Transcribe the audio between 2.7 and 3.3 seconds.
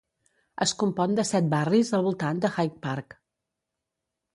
Park.